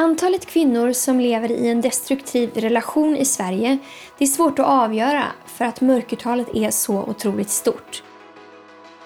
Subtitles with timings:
[0.00, 3.78] Antalet kvinnor som lever i en destruktiv relation i Sverige
[4.18, 8.02] det är svårt att avgöra för att mörkertalet är så otroligt stort.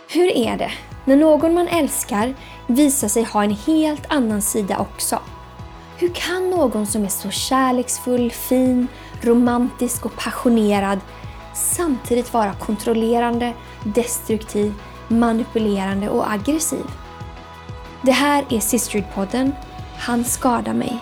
[0.08, 0.70] Hur är det
[1.04, 2.34] när någon man älskar
[2.66, 5.18] visar sig ha en helt annan sida också?
[5.98, 8.88] Hur kan någon som är så kärleksfull, fin,
[9.22, 11.00] romantisk och passionerad
[11.54, 13.52] samtidigt vara kontrollerande,
[13.84, 14.74] destruktiv,
[15.08, 16.84] manipulerande och aggressiv?
[18.02, 19.52] Det här är Sisterhood-podden
[20.06, 21.00] han skadar mig.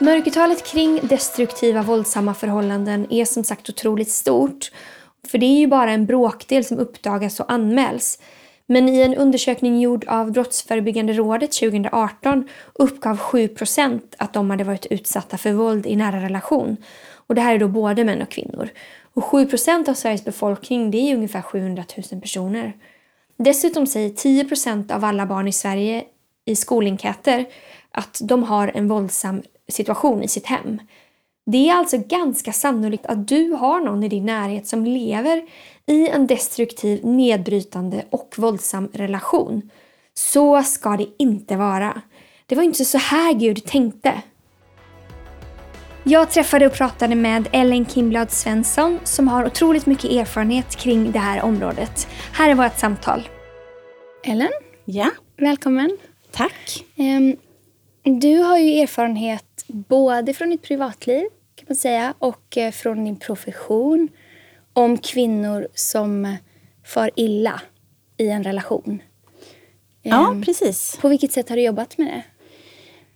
[0.00, 4.72] Mörkertalet kring destruktiva våldsamma förhållanden är som sagt otroligt stort.
[5.28, 8.18] För det är ju bara en bråkdel som uppdagas och anmäls.
[8.66, 14.86] Men i en undersökning gjord av Brottsförebyggande rådet 2018 uppgav 7% att de hade varit
[14.86, 16.76] utsatta för våld i nära relation.
[17.26, 18.68] Och det här är då både män och kvinnor.
[19.14, 22.72] Och 7% av Sveriges befolkning det är ungefär 700 000 personer.
[23.36, 26.04] Dessutom säger 10 av alla barn i Sverige
[26.44, 27.44] i skolenkäter
[27.90, 30.78] att de har en våldsam situation i sitt hem.
[31.46, 35.42] Det är alltså ganska sannolikt att du har någon i din närhet som lever
[35.86, 39.70] i en destruktiv, nedbrytande och våldsam relation.
[40.14, 42.02] Så ska det inte vara.
[42.46, 44.22] Det var inte så här Gud tänkte.
[46.06, 51.18] Jag träffade och pratade med Ellen Kimblad Svensson som har otroligt mycket erfarenhet kring det
[51.18, 52.08] här området.
[52.32, 53.28] Här är vårt samtal.
[54.24, 54.50] Ellen?
[54.84, 55.10] Ja?
[55.36, 55.98] Välkommen.
[56.30, 56.84] Tack.
[56.96, 57.36] Um,
[58.20, 61.24] du har ju erfarenhet både från ditt privatliv
[61.54, 64.08] kan man säga och eh, från din profession
[64.72, 66.36] om kvinnor som
[66.84, 67.60] far illa
[68.16, 69.02] i en relation.
[70.02, 70.98] Ja, um, precis.
[71.00, 72.22] På vilket sätt har du jobbat med det?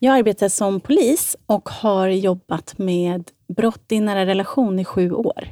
[0.00, 5.48] Jag arbetar som polis och har jobbat med brott i nära relation i sju år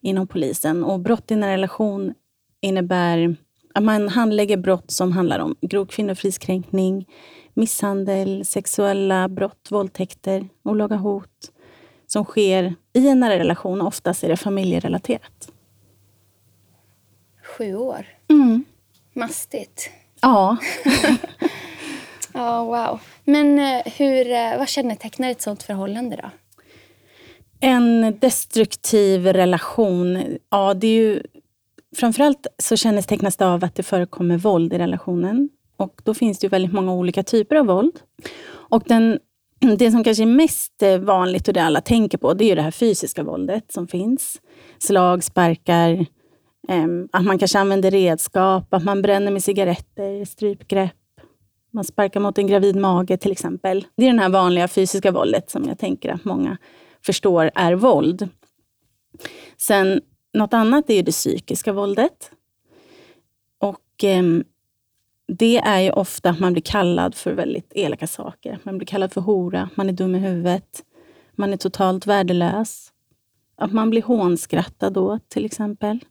[0.00, 0.84] inom polisen.
[0.84, 2.14] Och brott i nära relation
[2.60, 3.36] innebär
[3.74, 7.08] att man handlägger brott som handlar om grov kvinnofridskränkning,
[7.54, 11.52] misshandel, sexuella brott, våldtäkter, olaga hot
[12.06, 13.80] som sker i en nära relation.
[13.80, 15.52] Oftast är det familjerelaterat.
[17.42, 18.06] Sju år?
[18.28, 18.64] Mm.
[19.12, 19.90] Mastigt.
[20.20, 20.56] Ja.
[22.36, 23.00] Ja, oh, wow.
[23.24, 26.30] Men eh, hur, eh, vad kännetecknar ett sånt förhållande då?
[27.60, 31.22] En destruktiv relation, ja det är ju...
[31.96, 35.48] Framförallt så kännetecknas det av att det förekommer våld i relationen.
[35.76, 38.00] Och då finns det ju väldigt många olika typer av våld.
[38.48, 39.18] Och den,
[39.78, 42.54] det som kanske är mest eh, vanligt och det alla tänker på, det är ju
[42.54, 44.40] det här fysiska våldet som finns.
[44.78, 45.92] Slag, sparkar,
[46.68, 50.92] eh, att man kanske använder redskap, att man bränner med cigaretter, strypgrepp
[51.76, 53.86] man sparkar mot en gravid mage till exempel.
[53.96, 56.58] Det är det här vanliga fysiska våldet som jag tänker att många
[57.06, 58.28] förstår är våld.
[59.56, 60.00] Sen
[60.34, 62.30] något annat är det psykiska våldet.
[63.58, 64.24] Och eh,
[65.28, 68.58] det är ju ofta att man blir kallad för väldigt elaka saker.
[68.62, 70.84] Man blir kallad för hora, man är dum i huvudet,
[71.32, 72.92] man är totalt värdelös.
[73.56, 76.04] Att man blir hånskrattad då, till exempel.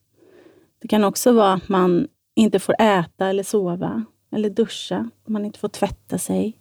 [0.80, 5.60] Det kan också vara att man inte får äta eller sova eller duscha, man inte
[5.60, 6.58] får tvätta sig.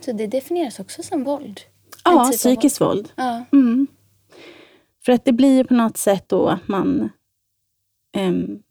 [0.00, 1.60] Så det definieras också som våld?
[2.04, 2.96] Ja, typ psykiskt våld.
[2.96, 3.12] våld.
[3.16, 3.44] Ja.
[3.52, 3.86] Mm.
[5.04, 7.10] För att det blir på något sätt då att man
[8.18, 8.62] um,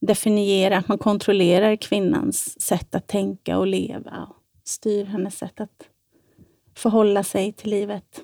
[0.00, 5.88] definierar, att man kontrollerar kvinnans sätt att tänka och leva och styr hennes sätt att
[6.74, 8.22] förhålla sig till livet.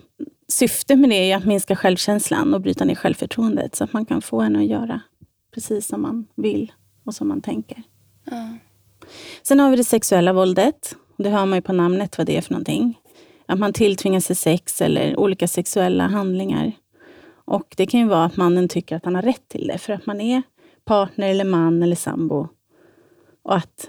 [0.49, 4.23] Syftet med det är att minska självkänslan och bryta ner självförtroendet så att man kan
[4.23, 5.01] få henne att göra
[5.55, 6.73] precis som man vill
[7.05, 7.83] och som man tänker.
[8.25, 8.57] Ja.
[9.43, 10.97] Sen har vi det sexuella våldet.
[11.17, 12.99] Det hör man ju på namnet vad det är för någonting.
[13.47, 16.73] Att man tilltvingar sig sex eller olika sexuella handlingar.
[17.45, 19.93] Och Det kan ju vara att mannen tycker att han har rätt till det för
[19.93, 20.43] att man är
[20.85, 22.49] partner eller man eller sambo.
[23.43, 23.89] Och att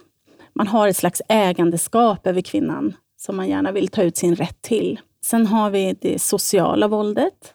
[0.53, 4.61] man har ett slags ägandeskap över kvinnan som man gärna vill ta ut sin rätt
[4.61, 4.99] till.
[5.21, 7.53] Sen har vi det sociala våldet.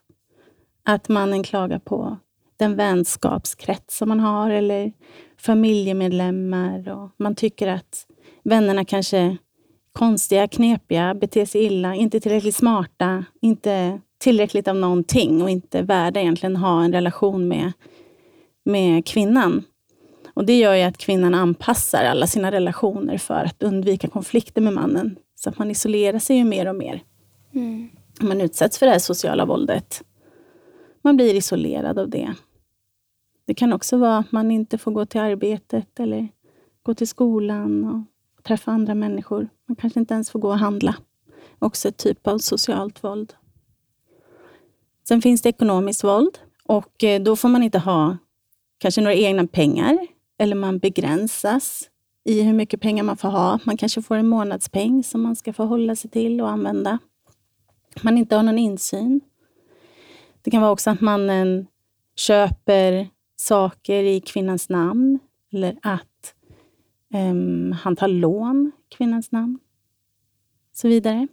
[0.84, 2.16] Att mannen klagar på
[2.56, 4.92] den vänskapskrets som man har eller
[5.38, 6.88] familjemedlemmar.
[6.88, 8.06] Och man tycker att
[8.44, 9.36] vännerna kanske är
[9.92, 16.20] konstiga, knepiga, beter sig illa, inte tillräckligt smarta, inte tillräckligt av någonting och inte värda
[16.20, 17.72] egentligen ha en relation med,
[18.64, 19.64] med kvinnan.
[20.34, 24.72] Och Det gör ju att kvinnan anpassar alla sina relationer för att undvika konflikter med
[24.72, 25.16] mannen.
[25.34, 27.02] Så att man isolerar sig ju mer och mer.
[27.54, 27.88] Mm.
[28.20, 30.02] Man utsätts för det här sociala våldet.
[31.02, 32.34] Man blir isolerad av det.
[33.44, 36.28] Det kan också vara att man inte får gå till arbetet eller
[36.82, 39.48] gå till skolan och träffa andra människor.
[39.66, 40.96] Man kanske inte ens får gå och handla.
[41.58, 43.34] Också ett typ av socialt våld.
[45.08, 46.38] Sen finns det ekonomiskt våld.
[46.64, 48.16] Och eh, då får man inte ha
[48.78, 50.06] kanske några egna pengar,
[50.38, 51.90] eller man begränsas
[52.24, 53.58] i hur mycket pengar man får ha.
[53.64, 56.98] Man kanske får en månadspeng som man ska förhålla sig till och använda.
[58.02, 59.20] Man inte har någon insyn.
[60.42, 61.66] Det kan vara också att mannen
[62.16, 65.18] köper saker i kvinnans namn
[65.52, 66.34] eller att
[67.14, 69.58] um, han tar lån i kvinnans namn.
[70.72, 71.28] Så vidare.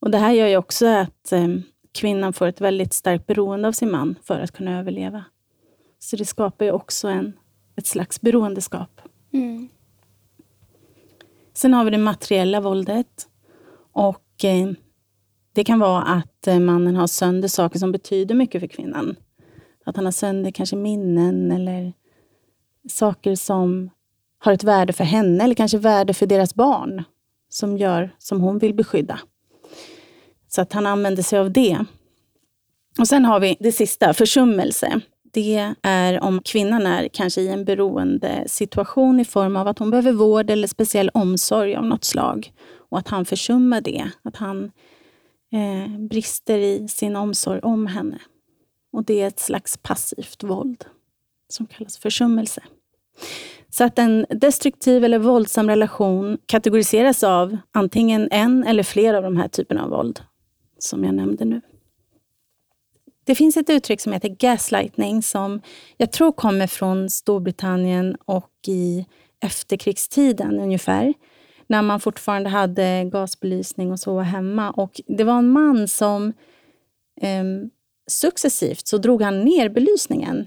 [0.00, 1.62] Och Det här gör ju också att um,
[1.92, 5.24] kvinnan får ett väldigt starkt beroende av sin man för att kunna överleva.
[5.98, 7.32] Så det skapar ju också en,
[7.76, 9.00] ett slags beroendeskap.
[9.32, 9.68] Mm.
[11.54, 13.28] Sen har vi det materiella våldet.
[13.92, 14.72] Och eh,
[15.56, 19.16] det kan vara att eh, mannen har sönder saker som betyder mycket för kvinnan.
[19.84, 21.92] Att han har sönder kanske minnen eller
[22.88, 23.90] saker som
[24.38, 27.04] har ett värde för henne eller kanske värde för deras barn
[27.48, 29.20] som gör som hon vill beskydda.
[30.48, 31.84] Så att han använder sig av det.
[32.98, 35.00] Och Sen har vi det sista, försummelse
[35.32, 39.90] det är om kvinnan är kanske i en beroende situation i form av att hon
[39.90, 42.52] behöver vård eller speciell omsorg av något slag.
[42.90, 44.10] Och att han försummar det.
[44.22, 44.70] Att han
[45.52, 48.18] eh, brister i sin omsorg om henne.
[48.92, 50.84] Och det är ett slags passivt våld
[51.48, 52.62] som kallas försummelse.
[53.70, 59.36] Så att en destruktiv eller våldsam relation kategoriseras av antingen en eller flera av de
[59.36, 60.20] här typerna av våld
[60.78, 61.60] som jag nämnde nu.
[63.24, 65.60] Det finns ett uttryck som heter gaslightning som
[65.96, 69.06] jag tror kommer från Storbritannien och i
[69.40, 71.14] efterkrigstiden ungefär.
[71.66, 74.70] När man fortfarande hade gasbelysning och så hemma.
[74.70, 76.32] Och Det var en man som
[77.20, 77.44] eh,
[78.06, 80.46] successivt så drog han ner belysningen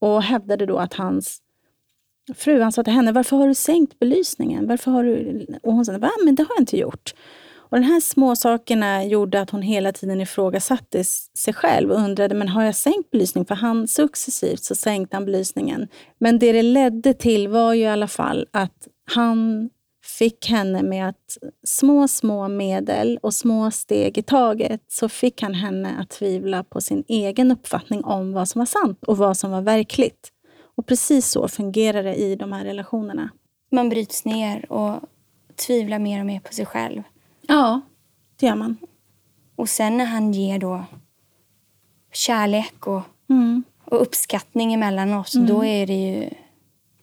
[0.00, 1.42] och hävdade då att hans
[2.34, 4.66] fru, han sa till henne, varför har du sänkt belysningen?
[4.66, 5.46] Varför har du...
[5.62, 6.10] Och hon sa, Va?
[6.24, 7.14] men det har jag inte gjort.
[7.70, 11.04] Och de här små sakerna gjorde att hon hela tiden ifrågasatte
[11.38, 13.44] sig själv och undrade, men har jag sänkt belysning?
[13.44, 15.88] För han successivt så sänkte han belysningen.
[16.18, 19.70] Men det det ledde till var ju i alla fall att han
[20.18, 25.54] fick henne med att små, små medel och små steg i taget så fick han
[25.54, 29.50] henne att tvivla på sin egen uppfattning om vad som var sant och vad som
[29.50, 30.32] var verkligt.
[30.76, 33.30] Och precis så fungerar det i de här relationerna.
[33.70, 35.00] Man bryts ner och
[35.66, 37.02] tvivlar mer och mer på sig själv.
[37.40, 37.80] Ja,
[38.36, 38.76] det gör man.
[39.56, 40.84] Och sen när han ger då
[42.12, 43.62] kärlek och, mm.
[43.84, 45.46] och uppskattning emellan oss, mm.
[45.46, 46.30] då är det ju,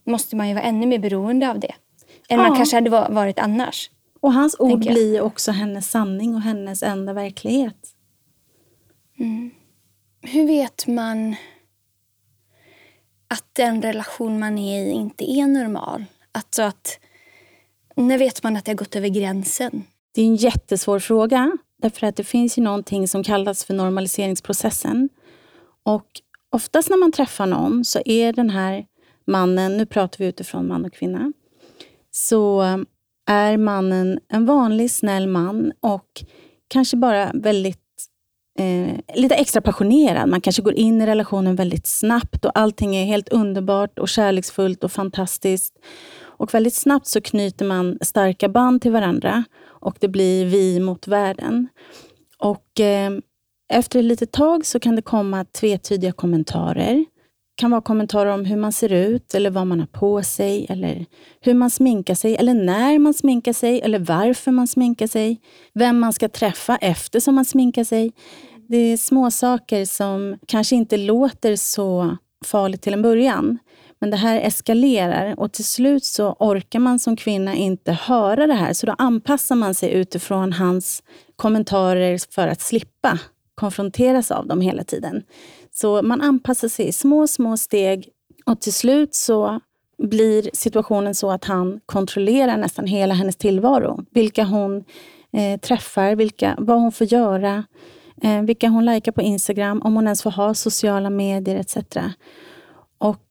[0.03, 1.75] måste man ju vara ännu mer beroende av det.
[2.29, 3.89] Än man kanske hade varit annars.
[4.19, 7.95] Och hans ord blir också hennes sanning och hennes enda verklighet.
[9.19, 9.51] Mm.
[10.21, 11.35] Hur vet man
[13.27, 16.05] att den relation man är i inte är normal?
[16.31, 16.99] Alltså att,
[17.95, 19.83] när vet man att det har gått över gränsen?
[20.11, 25.09] Det är en jättesvår fråga, därför att det finns ju någonting som kallas för normaliseringsprocessen.
[25.83, 26.07] Och
[26.49, 28.85] oftast när man träffar någon så är den här
[29.27, 31.33] mannen, nu pratar vi utifrån man och kvinna,
[32.15, 32.61] så
[33.27, 36.23] är mannen en vanlig snäll man och
[36.67, 37.79] kanske bara väldigt
[38.59, 40.29] eh, lite extra passionerad.
[40.29, 44.83] Man kanske går in i relationen väldigt snabbt och allting är helt underbart och kärleksfullt
[44.83, 45.73] och fantastiskt.
[46.17, 51.07] Och väldigt snabbt så knyter man starka band till varandra och det blir vi mot
[51.07, 51.67] världen.
[52.37, 53.11] Och eh,
[53.73, 57.05] efter ett litet tag så kan det komma tvetydiga kommentarer.
[57.55, 60.65] Det kan vara kommentarer om hur man ser ut, eller vad man har på sig,
[60.69, 61.05] eller
[61.41, 65.41] hur man sminkar sig, eller när man sminkar sig, eller varför man sminkar sig.
[65.73, 68.11] Vem man ska träffa efter som man sminkar sig.
[68.67, 73.57] Det är små saker som kanske inte låter så farligt till en början.
[73.99, 78.53] Men det här eskalerar och till slut så orkar man som kvinna inte höra det
[78.53, 78.73] här.
[78.73, 81.03] Så då anpassar man sig utifrån hans
[81.35, 83.19] kommentarer för att slippa
[83.55, 85.23] konfronteras av dem hela tiden.
[85.77, 88.09] Så man anpassar sig i små, små steg
[88.45, 89.59] och till slut så
[89.97, 94.05] blir situationen så att han kontrollerar nästan hela hennes tillvaro.
[94.11, 94.83] Vilka hon
[95.33, 97.63] eh, träffar, vilka, vad hon får göra,
[98.21, 101.77] eh, vilka hon likar på Instagram, om hon ens får ha sociala medier etc.
[102.97, 103.23] Och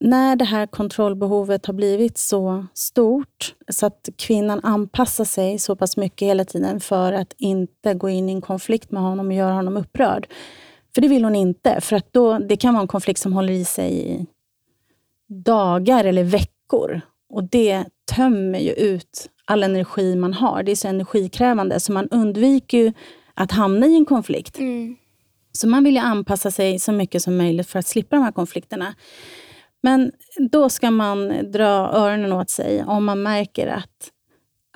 [0.00, 5.96] när det här kontrollbehovet har blivit så stort så att kvinnan anpassar sig så pass
[5.96, 9.52] mycket hela tiden för att inte gå in i en konflikt med honom och göra
[9.52, 10.26] honom upprörd.
[10.96, 13.52] För det vill hon inte, för att då, det kan vara en konflikt som håller
[13.52, 14.26] i sig i
[15.28, 17.00] dagar eller veckor.
[17.28, 20.62] Och det tömmer ju ut all energi man har.
[20.62, 22.92] Det är så energikrävande, så man undviker
[23.34, 24.58] att hamna i en konflikt.
[24.58, 24.96] Mm.
[25.52, 28.32] Så man vill ju anpassa sig så mycket som möjligt för att slippa de här
[28.32, 28.94] konflikterna.
[29.82, 30.12] Men
[30.50, 34.10] då ska man dra öronen åt sig om man märker att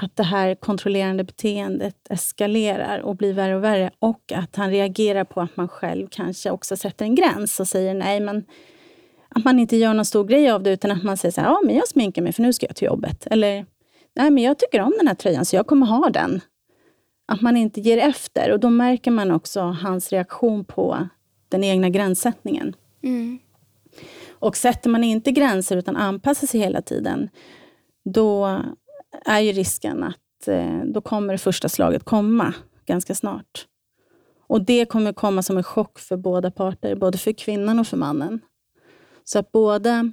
[0.02, 3.90] att det här kontrollerande beteendet eskalerar och blir värre och värre.
[3.99, 7.95] Och att han reagerar på att man själv kanske också sätter en gräns och säger
[7.95, 8.45] nej, men
[9.28, 11.49] att man inte gör någon stor grej av det, utan att man säger så här,
[11.49, 13.26] ja, men jag sminkar mig för nu ska jag till jobbet.
[13.30, 13.66] Eller,
[14.16, 16.40] nej, men jag tycker om den här tröjan så jag kommer ha den.
[17.26, 18.52] Att man inte ger efter.
[18.52, 21.09] Och då märker man också hans reaktion på
[21.49, 22.75] den egna gränssättningen.
[23.02, 23.38] Mm.
[24.30, 27.28] Och sätter man inte gränser utan anpassar sig hela tiden,
[28.04, 28.61] då
[29.25, 32.55] är ju risken att eh, då kommer det första slaget komma
[32.87, 33.67] ganska snart.
[34.47, 37.97] Och det kommer komma som en chock för båda parter, både för kvinnan och för
[37.97, 38.40] mannen.
[39.25, 40.12] Så att båda...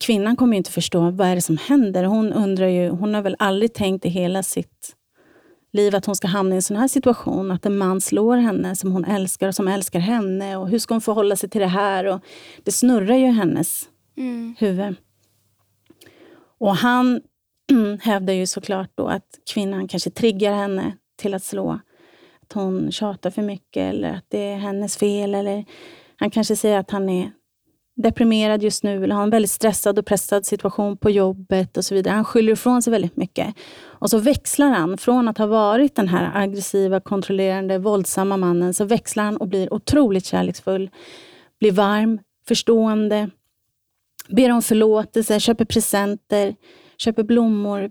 [0.00, 2.04] Kvinnan kommer inte förstå vad är det som händer.
[2.04, 4.96] Hon undrar ju, hon har väl aldrig tänkt i hela sitt
[5.72, 7.50] liv att hon ska hamna i en sån här situation.
[7.50, 10.56] Att en man slår henne som hon älskar och som älskar henne.
[10.56, 12.04] Och Hur ska hon förhålla sig till det här?
[12.04, 12.20] Och
[12.64, 14.54] det snurrar ju i hennes Mm.
[14.58, 14.94] huvud.
[16.58, 17.20] Och han
[17.70, 21.80] Mm, hävdar ju såklart då att kvinnan kanske triggar henne till att slå.
[22.42, 25.34] Att hon tjatar för mycket eller att det är hennes fel.
[25.34, 25.64] Eller
[26.16, 27.32] han kanske säger att han är
[27.96, 31.94] deprimerad just nu eller har en väldigt stressad och pressad situation på jobbet och så
[31.94, 32.14] vidare.
[32.14, 33.54] Han skyller ifrån sig väldigt mycket.
[33.82, 38.84] Och så växlar han från att ha varit den här aggressiva, kontrollerande, våldsamma mannen, så
[38.84, 40.90] växlar han och blir otroligt kärleksfull.
[41.60, 43.30] Blir varm, förstående,
[44.28, 46.54] ber om förlåtelse, köper presenter,
[47.00, 47.90] köper blommor,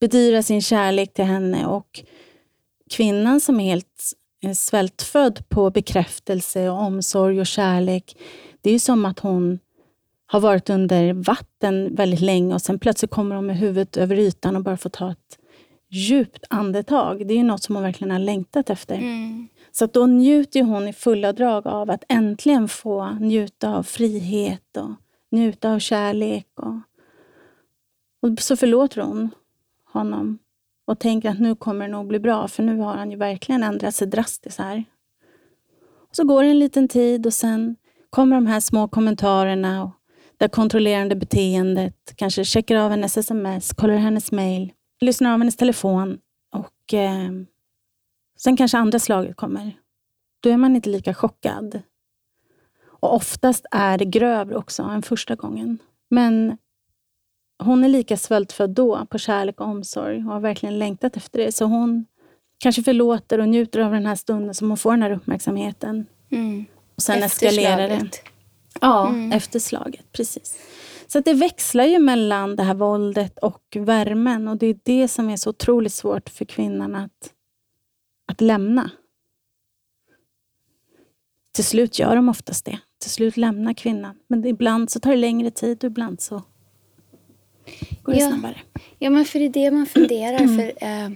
[0.00, 1.66] bedyrar sin kärlek till henne.
[1.66, 2.02] Och
[2.90, 4.12] kvinnan som är helt
[4.44, 8.16] eh, svältfödd på bekräftelse, och omsorg och kärlek.
[8.60, 9.58] Det är ju som att hon
[10.26, 14.56] har varit under vatten väldigt länge och sen plötsligt kommer hon med huvudet över ytan
[14.56, 15.38] och bara får ta ett
[15.90, 17.26] djupt andetag.
[17.26, 18.94] Det är ju något som hon verkligen har längtat efter.
[18.94, 19.48] Mm.
[19.72, 24.76] Så då njuter ju hon i fulla drag av att äntligen få njuta av frihet
[24.76, 24.90] och
[25.30, 26.46] njuta av kärlek.
[26.56, 26.80] Och,
[28.24, 29.30] och så förlåter hon
[29.92, 30.38] honom
[30.86, 33.62] och tänker att nu kommer det nog bli bra, för nu har han ju verkligen
[33.62, 34.84] ändrat sig drastiskt här.
[36.08, 37.76] Och så går det en liten tid och sen
[38.10, 39.90] kommer de här små kommentarerna och
[40.36, 46.18] det kontrollerande beteendet, kanske checkar av hennes sms, kollar hennes mail, lyssnar av hennes telefon
[46.52, 47.30] och eh,
[48.38, 49.72] sen kanske andra slaget kommer.
[50.40, 51.82] Då är man inte lika chockad.
[52.84, 55.78] Och oftast är det grövre också än första gången.
[56.10, 56.56] Men
[57.58, 61.52] hon är lika svältfödd då på kärlek och omsorg och har verkligen längtat efter det.
[61.52, 62.06] Så hon
[62.58, 66.06] kanske förlåter och njuter av den här stunden som hon får den här uppmärksamheten.
[66.30, 66.64] Mm.
[66.96, 68.08] Och sen eskalerar det.
[68.80, 69.32] Ja, Mm.
[69.32, 70.12] efter slaget.
[70.12, 70.58] Precis.
[71.06, 74.48] Så det växlar ju mellan det här våldet och värmen.
[74.48, 77.32] Och det är det som är så otroligt svårt för kvinnan att,
[78.32, 78.90] att lämna.
[81.52, 82.78] Till slut gör de oftast det.
[82.98, 84.18] Till slut lämnar kvinnan.
[84.28, 86.42] Men ibland så tar det längre tid och ibland så
[88.02, 88.28] går det Ja.
[88.28, 88.60] snabbare.
[88.98, 90.38] Ja, men för det är det man funderar.
[90.38, 91.10] för eh,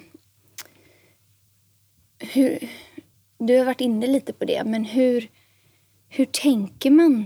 [2.18, 2.68] hur,
[3.38, 5.30] Du har varit inne lite på det, men hur,
[6.08, 7.24] hur tänker man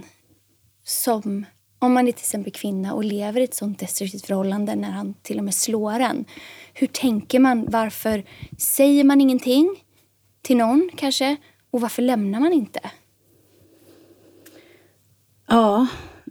[0.85, 1.47] som...
[1.79, 5.15] Om man är till exempel kvinna och lever i ett sånt destruktivt förhållande när han
[5.23, 6.25] till och med slår en.
[6.75, 7.67] Hur tänker man?
[7.71, 8.25] Varför
[8.59, 9.85] säger man ingenting
[10.43, 11.37] till någon kanske?
[11.71, 12.81] Och varför lämnar man inte?
[15.49, 15.87] Ja,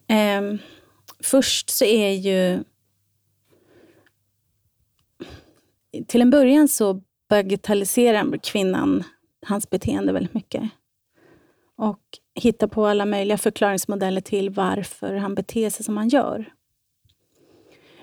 [0.08, 0.58] ehm,
[1.24, 2.64] först så är ju...
[6.08, 9.04] Till en början så bagatelliserar kvinnan
[9.46, 10.64] hans beteende väldigt mycket.
[11.78, 12.02] Och
[12.36, 16.54] hittar på alla möjliga förklaringsmodeller till varför han beter sig som han gör.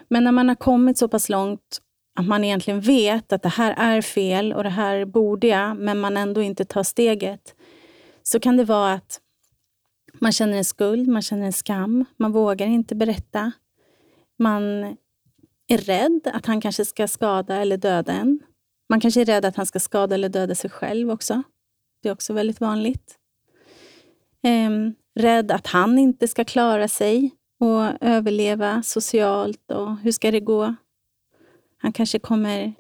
[0.09, 1.81] Men när man har kommit så pass långt
[2.15, 6.01] att man egentligen vet att det här är fel och det här borde jag, men
[6.01, 7.55] man ändå inte tar steget,
[8.23, 9.21] så kan det vara att
[10.21, 13.53] man känner en skuld, man känner en skam, man vågar inte berätta.
[14.39, 14.97] Man
[15.69, 18.41] är rädd att han kanske ska skada eller döda en.
[18.89, 21.43] Man kanske är rädd att han ska skada eller döda sig själv också.
[22.03, 23.19] Det är också väldigt vanligt.
[24.43, 29.71] Ehm, rädd att han inte ska klara sig och överleva socialt.
[29.71, 30.75] och Hur ska det gå?
[31.79, 32.75] Han kanske kommer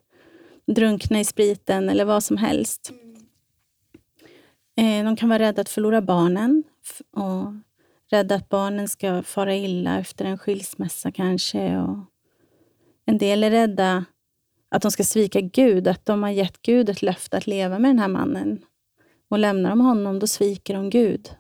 [0.66, 2.92] drunkna i spriten eller vad som helst.
[4.76, 6.64] Ehm, De kan vara rädda att förlora barnen
[7.10, 7.52] och
[8.10, 11.78] rädda att barnen ska fara illa efter en skilsmässa kanske.
[11.78, 11.98] Och
[13.08, 14.04] en del är rädda
[14.70, 17.90] att de ska svika Gud, att de har gett Gud ett löfte att leva med
[17.90, 18.64] den här mannen.
[19.30, 21.30] Och lämnar de honom, då sviker de Gud.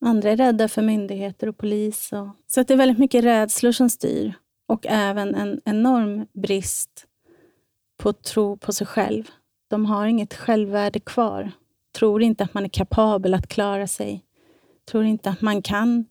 [0.00, 2.12] Andra är rädda för myndigheter och polis.
[2.12, 2.28] Och...
[2.46, 4.32] Så att det är väldigt mycket rädslor som styr.
[4.68, 7.06] Och även en enorm brist
[7.98, 9.30] på tro på sig själv.
[9.68, 11.52] De har inget självvärde kvar.
[11.98, 14.24] Tror inte att man är kapabel att klara sig.
[14.90, 16.04] Tror inte att man kan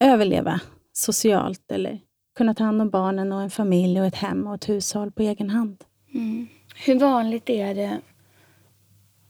[0.00, 0.60] överleva
[0.92, 2.00] socialt eller
[2.34, 5.22] kunna ta hand om barnen och en familj och ett hem och ett hushåll på
[5.22, 5.84] egen hand.
[6.14, 6.48] Mm.
[6.74, 8.00] Hur vanligt är det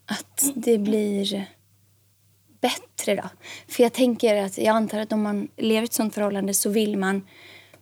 [0.06, 1.46] att det blir
[2.60, 3.22] bättre då?
[3.68, 6.70] För jag tänker att jag antar att om man lever i ett sånt förhållande så
[6.70, 7.26] vill man,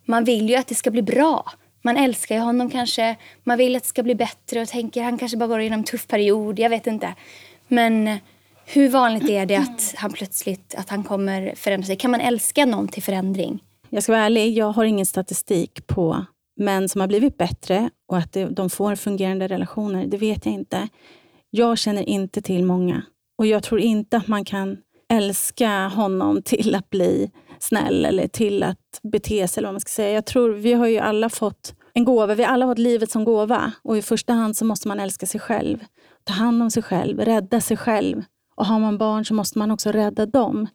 [0.05, 1.53] man vill ju att det ska bli bra.
[1.83, 5.19] Man älskar ju honom kanske, man vill att det ska bli bättre och tänker han
[5.19, 7.15] kanske bara går igenom en tuff period, jag vet inte.
[7.69, 8.19] Men
[8.67, 11.97] hur vanligt är det att han plötsligt att han kommer förändra sig?
[11.97, 13.63] Kan man älska någon till förändring?
[13.93, 16.25] Jag ska vara ärlig, jag har ingen statistik på
[16.57, 20.07] män som har blivit bättre och att de får fungerande relationer.
[20.07, 20.89] Det vet jag inte.
[21.51, 23.03] Jag känner inte till många.
[23.39, 24.77] Och jag tror inte att man kan
[25.13, 29.61] älska honom till att bli snäll eller till att bete sig.
[29.61, 30.11] Eller vad man ska säga.
[30.11, 32.35] Jag tror, vi har ju alla fått en gåva.
[32.35, 33.73] Vi har alla fått livet som gåva.
[33.83, 35.79] Och i första hand så måste man älska sig själv.
[36.25, 38.23] Ta hand om sig själv, rädda sig själv.
[38.55, 40.69] Och har man barn så måste man också rädda dem.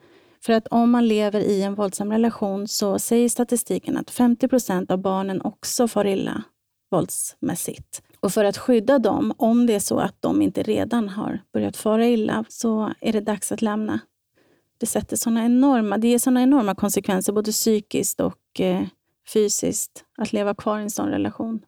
[0.46, 4.92] För att om man lever i en våldsam relation så säger statistiken att 50 procent
[4.92, 6.44] av barnen också far illa
[6.92, 8.02] våldsmässigt.
[8.20, 11.78] Och för att skydda dem, om det är så att de inte redan har börjat
[11.78, 14.00] fara illa, så är det dags att lämna.
[14.78, 18.84] Det, sätter såna enorma, det ger såna enorma konsekvenser, både psykiskt och eh,
[19.34, 21.60] fysiskt, att leva kvar i en sån relation.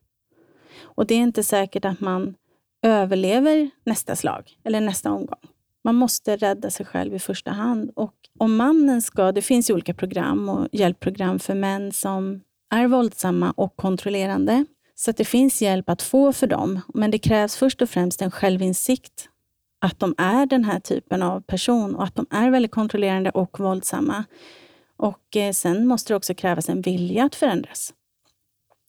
[0.82, 2.36] Och det är inte säkert att man
[2.82, 5.40] överlever nästa slag eller nästa omgång.
[5.88, 7.92] Man måste rädda sig själv i första hand.
[7.96, 12.42] Och om mannen ska, det finns ju olika program och hjälpprogram för män som
[12.74, 14.66] är våldsamma och kontrollerande.
[14.96, 16.80] Så det finns hjälp att få för dem.
[16.94, 19.30] Men det krävs först och främst en självinsikt.
[19.82, 23.60] Att de är den här typen av person och att de är väldigt kontrollerande och
[23.60, 24.24] våldsamma.
[24.98, 27.94] Och eh, Sen måste det också krävas en vilja att förändras.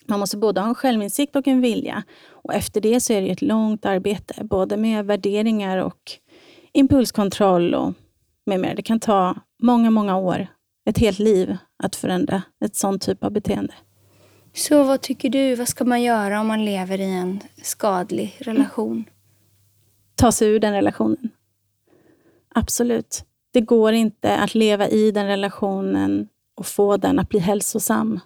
[0.06, 2.02] Man måste både ha en självinsikt och en vilja.
[2.30, 6.18] Och Efter det så är det ett långt arbete, både med värderingar och
[6.72, 7.94] impulskontroll och
[8.46, 8.74] med mer.
[8.74, 10.46] Det kan ta många, många år,
[10.88, 13.74] ett helt liv, att förändra ett sånt typ av beteende.
[14.54, 19.04] Så vad tycker du, vad ska man göra om man lever i en skadlig relation?
[20.14, 21.30] Ta sig ur den relationen.
[22.54, 23.24] Absolut.
[23.52, 28.20] Det går inte att leva i den relationen och få den att bli hälsosam.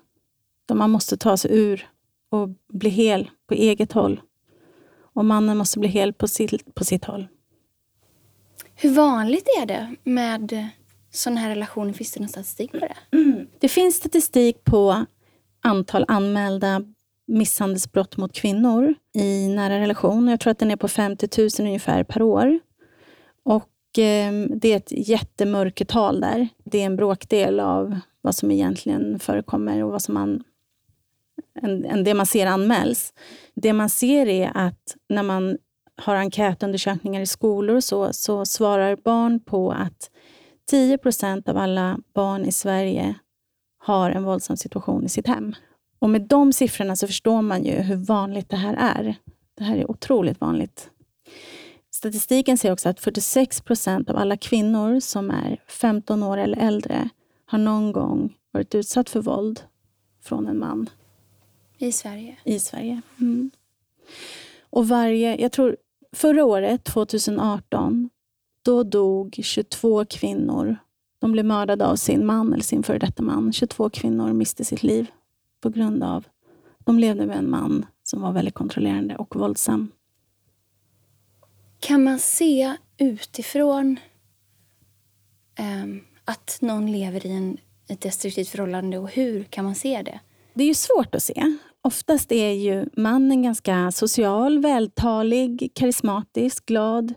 [0.73, 1.89] Man måste ta sig ur
[2.31, 4.21] och bli hel på eget håll.
[5.15, 7.29] Och mannen måste bli hel på sitt, på sitt håll.
[8.75, 10.67] Hur vanligt är det med eh,
[11.11, 11.93] sådana här relationer?
[11.93, 12.97] Finns det någon statistik på det?
[13.17, 13.47] Mm.
[13.59, 15.05] Det finns statistik på
[15.63, 16.83] antal anmälda
[17.27, 20.29] misshandelsbrott mot kvinnor i nära relation.
[20.29, 22.61] Jag tror att den är på 50 000 ungefär per år.
[23.45, 26.49] Och eh, Det är ett jättemörkertal där.
[26.65, 30.45] Det är en bråkdel av vad som egentligen förekommer och vad som man,
[31.63, 33.13] en, en, det man ser anmäls.
[33.55, 35.59] Det man ser är att när man
[35.97, 40.11] har enkätundersökningar i skolor och så, så svarar barn på att
[40.71, 43.15] 10% av alla barn i Sverige
[43.79, 45.55] har en våldsam situation i sitt hem.
[45.99, 49.15] Och Med de siffrorna så förstår man ju hur vanligt det här är.
[49.59, 50.91] Det här är otroligt vanligt.
[51.91, 57.09] Statistiken säger också att 46% av alla kvinnor som är 15 år eller äldre
[57.47, 59.63] har någon gång varit utsatt för våld
[60.23, 60.91] från en man.
[61.79, 62.37] I Sverige?
[62.45, 63.01] I Sverige.
[63.21, 63.51] Mm.
[64.71, 65.77] Och varje, jag tror
[66.17, 68.11] förra året, 2018,
[68.63, 70.77] då dog 22 kvinnor.
[71.19, 73.53] De blev mördade av sin man eller sin före detta man.
[73.53, 75.07] 22 kvinnor miste sitt liv
[75.61, 76.25] på grund av
[76.79, 79.93] de levde med en man som var väldigt kontrollerande och våldsam.
[81.81, 83.97] Kan man se utifrån
[85.59, 90.21] um, att någon lever i en, ett destruktivt förhållande och hur kan man se det?
[90.55, 91.57] Det är ju svårt att se.
[91.85, 97.15] Oftast är ju mannen ganska social, vältalig, karismatisk, glad,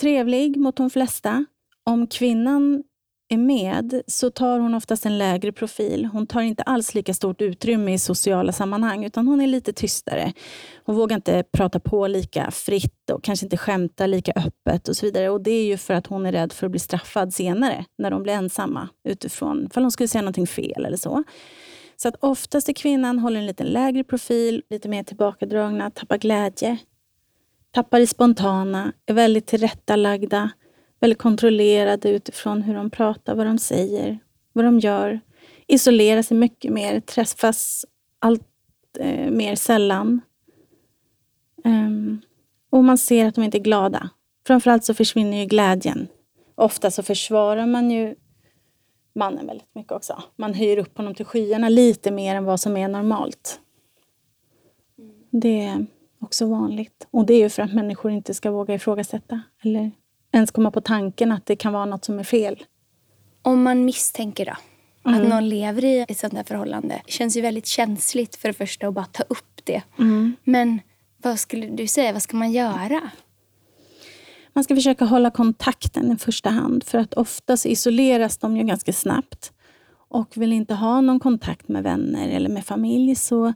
[0.00, 1.44] trevlig mot de flesta.
[1.84, 2.82] Om kvinnan
[3.28, 6.04] är med så tar hon oftast en lägre profil.
[6.12, 10.32] Hon tar inte alls lika stort utrymme i sociala sammanhang, utan hon är lite tystare.
[10.84, 15.06] Hon vågar inte prata på lika fritt och kanske inte skämta lika öppet och så
[15.06, 15.30] vidare.
[15.30, 18.10] Och Det är ju för att hon är rädd för att bli straffad senare, när
[18.10, 21.24] de blir ensamma, utifrån ifall hon skulle säga någonting fel eller så.
[21.96, 26.78] Så att oftast är kvinnan håller en lite lägre profil, lite mer tillbakadragna, tappar glädje,
[27.70, 30.50] tappar det spontana, är väldigt tillrättalagda,
[31.00, 34.18] väldigt kontrollerade utifrån hur de pratar, vad de säger,
[34.52, 35.20] vad de gör.
[35.66, 37.84] Isolerar sig mycket mer, träffas
[38.18, 38.48] allt
[38.98, 40.20] eh, mer sällan.
[41.64, 42.20] Um,
[42.70, 44.10] och man ser att de inte är glada.
[44.46, 46.08] Framförallt så försvinner ju glädjen.
[46.54, 48.14] Ofta så försvarar man ju
[49.16, 50.22] mannen väldigt mycket också.
[50.36, 53.60] Man höjer upp honom till skyarna lite mer än vad som är normalt.
[55.30, 55.86] Det är
[56.20, 57.06] också vanligt.
[57.10, 59.90] Och det är ju för att människor inte ska våga ifrågasätta eller
[60.32, 62.64] ens komma på tanken att det kan vara något som är fel.
[63.42, 64.56] Om man misstänker då,
[65.10, 67.02] Att någon lever i ett sånt här förhållande.
[67.06, 69.82] Det känns ju väldigt känsligt för det första att bara ta upp det.
[70.44, 70.80] Men
[71.22, 73.10] vad skulle du säga, vad ska man göra?
[74.56, 78.92] Man ska försöka hålla kontakten i första hand, för att oftast isoleras de ju ganska
[78.92, 79.52] snabbt
[80.08, 83.14] och vill inte ha någon kontakt med vänner eller med familj.
[83.14, 83.52] Så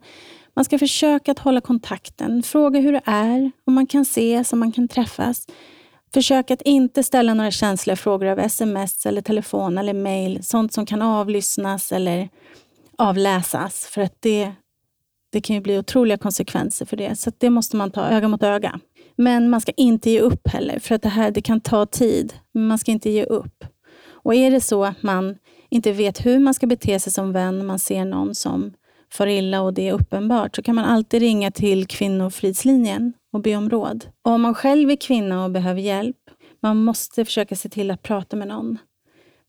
[0.53, 4.59] man ska försöka att hålla kontakten, fråga hur det är, om man kan ses, om
[4.59, 5.47] man kan träffas.
[6.13, 10.43] Försök att inte ställa några känsliga frågor av sms, eller telefon eller mejl.
[10.43, 12.29] Sånt som kan avlyssnas eller
[12.97, 13.85] avläsas.
[13.85, 14.51] För att det,
[15.29, 17.15] det kan ju bli otroliga konsekvenser för det.
[17.15, 18.79] Så det måste man ta öga mot öga.
[19.21, 22.33] Men man ska inte ge upp heller, för att det här det kan ta tid.
[22.51, 23.65] Men man ska inte ge upp.
[24.09, 25.35] Och är det så att man
[25.69, 28.73] inte vet hur man ska bete sig som vän, man ser någon som
[29.13, 33.55] far illa och det är uppenbart, så kan man alltid ringa till Kvinnofridslinjen och be
[33.55, 34.05] om råd.
[34.25, 36.17] Och om man själv är kvinna och behöver hjälp,
[36.61, 38.77] man måste försöka se till att prata med någon.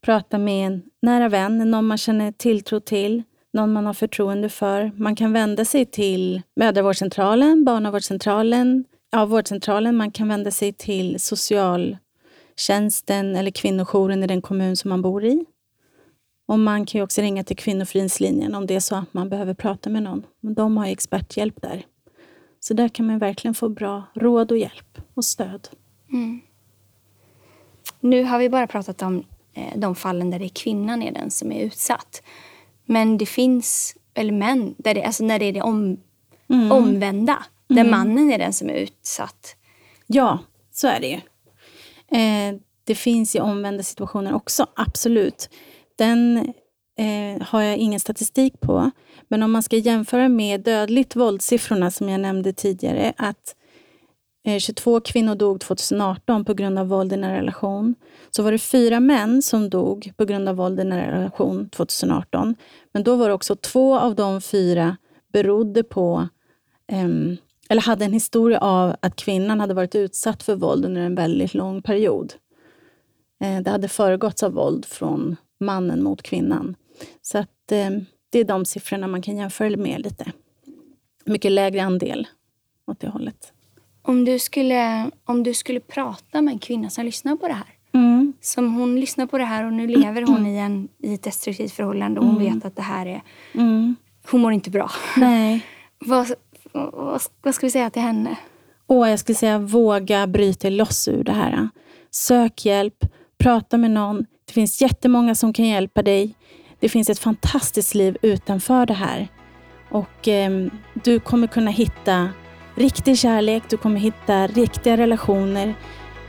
[0.05, 4.91] Prata med en nära vän, någon man känner tilltro till, någon man har förtroende för.
[4.97, 9.96] Man kan vända sig till mödravårdscentralen, barnavårdscentralen, ja, vårdcentralen.
[9.96, 15.44] Man kan vända sig till socialtjänsten eller kvinnojouren i den kommun som man bor i.
[16.46, 19.90] Och Man kan också ringa till Kvinnofridslinjen om det är så att man behöver prata
[19.90, 20.27] med någon.
[20.40, 21.87] De har experthjälp där.
[22.61, 25.68] Så där kan man verkligen få bra råd och hjälp och stöd.
[26.12, 26.40] Mm.
[28.01, 31.31] Nu har vi bara pratat om eh, de fallen där det är kvinnan är den
[31.31, 32.22] som är utsatt.
[32.85, 36.01] Men det finns, eller män, där det, alltså när det är det om,
[36.48, 36.72] mm.
[36.72, 37.44] omvända.
[37.75, 37.91] Där mm.
[37.91, 39.57] mannen är den som är utsatt.
[40.07, 40.39] Ja,
[40.73, 41.21] så är det ju.
[42.19, 42.55] Eh,
[42.85, 45.49] det finns ju omvända situationer också, absolut.
[45.99, 46.37] Den
[46.99, 48.91] eh, har jag ingen statistik på.
[49.29, 53.57] Men om man ska jämföra med dödligt våldssiffrorna som jag nämnde tidigare, att
[54.47, 57.95] eh, 22 kvinnor dog 2018 på grund av våld i en relation,
[58.31, 62.55] så var det fyra män som dog på grund av våld i en relation 2018.
[62.93, 64.97] Men då var det också två av de fyra
[65.33, 66.29] berodde på
[66.93, 67.37] um,
[67.73, 71.55] eller hade en historia av att kvinnan hade varit utsatt för våld under en väldigt
[71.55, 72.35] lång period.
[73.45, 76.77] Eh, det hade föregåtts av våld från mannen mot kvinnan.
[77.23, 77.91] Så att, eh,
[78.31, 80.33] det är de siffrorna man kan jämföra med lite.
[81.25, 82.27] Mycket lägre andel
[82.87, 83.53] åt det hållet.
[84.03, 87.69] Om du skulle, om du skulle prata med en kvinna som lyssnar på det här.
[87.93, 88.33] Mm.
[88.41, 91.73] Som hon lyssnar på det här och nu lever hon i, en, i ett destruktivt
[91.73, 92.55] förhållande och hon mm.
[92.55, 93.23] vet att det här är...
[93.55, 93.97] Mm.
[94.31, 94.91] Hon mår inte bra.
[95.17, 95.67] Nej.
[95.99, 96.35] vad,
[97.43, 98.37] vad, ska vi säga till henne?
[98.87, 101.69] Och jag skulle säga våga bryta loss ur det här.
[102.11, 103.05] Sök hjälp,
[103.39, 104.27] prata med någon.
[104.47, 106.35] Det finns jättemånga som kan hjälpa dig.
[106.81, 109.29] Det finns ett fantastiskt liv utanför det här.
[109.91, 112.29] Och eh, Du kommer kunna hitta
[112.75, 115.75] riktig kärlek, du kommer hitta riktiga relationer.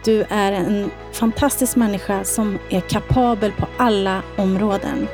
[0.06, 5.08] Du är en fantastisk människa som är kapabel på alla områden.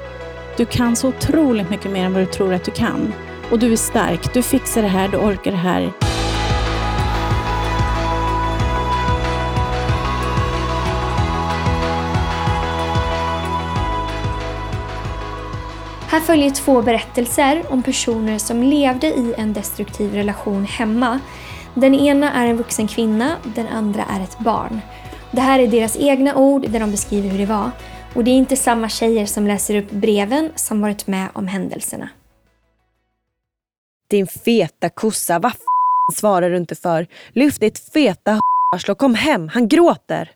[0.58, 3.13] Du kan så otroligt mycket mer än vad du tror att du kan.
[3.52, 5.92] Och du är stark, du fixar det här, du orkar det här.
[16.10, 21.20] Här följer två berättelser om personer som levde i en destruktiv relation hemma.
[21.74, 24.82] Den ena är en vuxen kvinna, den andra är ett barn.
[25.32, 27.72] Det här är deras egna ord där de beskriver hur det var.
[28.14, 32.10] Och det är inte samma tjejer som läser upp breven som varit med om händelserna.
[34.10, 35.60] Din feta kossa, vad f
[36.13, 37.08] svarar du inte för?
[37.30, 38.39] Lyft ditt feta
[38.76, 40.32] arsle och kom hem, han gråter!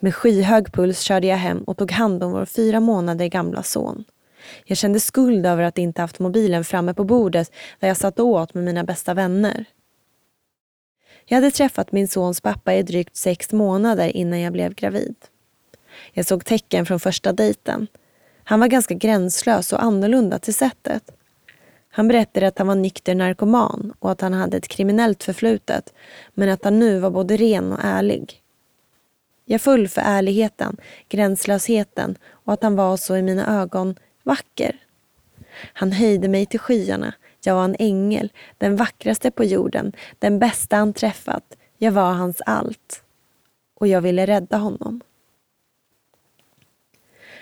[0.00, 4.04] Med skyhög puls körde jag hem och tog hand om vår fyra månader gamla son.
[4.64, 8.26] Jag kände skuld över att inte haft mobilen framme på bordet där jag satt och
[8.26, 9.64] åt med mina bästa vänner.
[11.24, 15.14] Jag hade träffat min sons pappa i drygt sex månader innan jag blev gravid.
[16.12, 17.86] Jag såg tecken från första dejten.
[18.44, 21.10] Han var ganska gränslös och annorlunda till sättet.
[21.90, 25.94] Han berättade att han var nykter narkoman och att han hade ett kriminellt förflutet
[26.34, 28.42] men att han nu var både ren och ärlig.
[29.44, 30.76] Jag föll för ärligheten,
[31.08, 34.76] gränslösheten och att han var så i mina ögon vacker.
[35.72, 37.14] Han höjde mig till skyarna.
[37.44, 41.56] Jag var en ängel, den vackraste på jorden, den bästa han träffat.
[41.78, 43.02] Jag var hans allt.
[43.74, 45.00] Och jag ville rädda honom.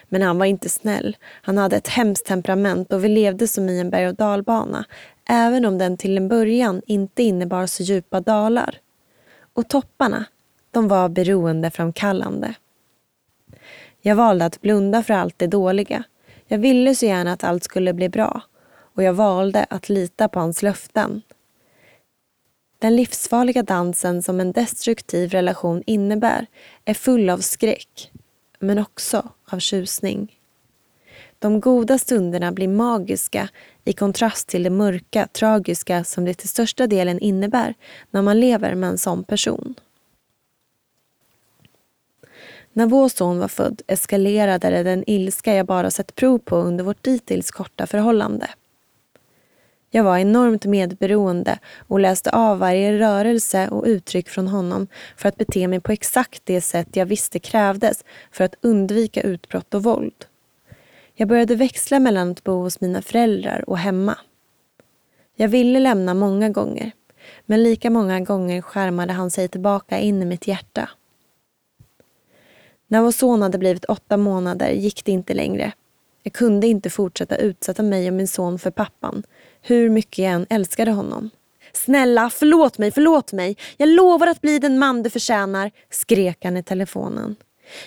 [0.08, 1.16] Men han var inte snäll.
[1.42, 4.84] Han hade ett hemskt temperament och vi levde som i en berg och dalbana,
[5.28, 8.78] även om den till en början inte innebar så djupa dalar.
[9.52, 10.24] Och topparna,
[10.70, 12.54] de var beroendeframkallande.
[14.00, 16.04] Jag valde att blunda för allt det dåliga.
[16.46, 18.40] Jag ville så gärna att allt skulle bli bra
[18.94, 21.22] och jag valde att lita på hans löften.
[22.78, 26.46] Den livsfarliga dansen som en destruktiv relation innebär
[26.84, 28.10] är full av skräck
[28.58, 30.38] men också av tjusning.
[31.38, 33.48] De goda stunderna blir magiska
[33.84, 37.74] i kontrast till det mörka, tragiska som det till största delen innebär
[38.10, 39.74] när man lever med en sån person.
[42.72, 47.04] När vår son var född eskalerade den ilska jag bara sett prov på under vårt
[47.04, 48.50] dittills korta förhållande.
[49.90, 55.36] Jag var enormt medberoende och läste av varje rörelse och uttryck från honom för att
[55.36, 60.24] bete mig på exakt det sätt jag visste krävdes för att undvika utbrott och våld.
[61.14, 64.18] Jag började växla mellan att bo hos mina föräldrar och hemma.
[65.36, 66.92] Jag ville lämna många gånger,
[67.46, 70.90] men lika många gånger skärmade han sig tillbaka in i mitt hjärta.
[72.86, 75.72] När vår son hade blivit åtta månader gick det inte längre.
[76.22, 79.22] Jag kunde inte fortsätta utsätta mig och min son för pappan,
[79.62, 81.30] hur mycket jag än älskade honom.
[81.72, 83.56] Snälla, förlåt mig, förlåt mig.
[83.76, 87.36] Jag lovar att bli den man du förtjänar, skrek han i telefonen.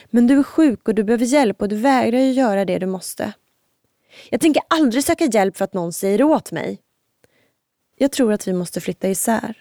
[0.10, 2.86] Men du är sjuk och du behöver hjälp och du vägrar ju göra det du
[2.86, 3.34] måste.
[4.30, 6.80] Jag tänker aldrig söka hjälp för att någon säger åt mig.
[7.98, 9.58] Jag tror att vi måste flytta isär.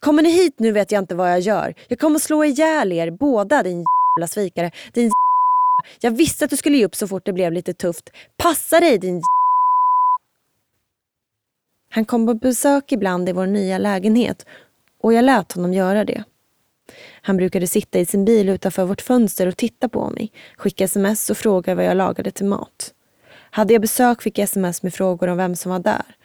[0.00, 1.74] Kommer ni hit nu vet jag inte vad jag gör.
[1.88, 3.84] Jag kommer slå ihjäl er båda din
[4.16, 4.70] jävla svikare.
[4.92, 5.12] Din jävla.
[6.00, 8.10] Jag visste att du skulle ge upp så fort det blev lite tufft.
[8.36, 9.41] Passa dig din jävla.
[11.94, 14.46] Han kom på besök ibland i vår nya lägenhet
[15.00, 16.24] och jag lät honom göra det.
[17.22, 21.30] Han brukade sitta i sin bil utanför vårt fönster och titta på mig, skicka sms
[21.30, 22.94] och fråga vad jag lagade till mat.
[23.50, 26.16] Hade jag besök fick jag sms med frågor om vem som var där.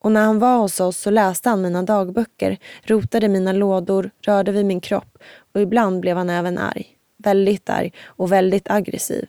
[0.00, 4.52] Och när han var hos oss så läste han mina dagböcker, rotade mina lådor, rörde
[4.52, 5.18] vid min kropp
[5.54, 6.86] och ibland blev han även arg.
[7.16, 9.28] Väldigt arg och väldigt aggressiv.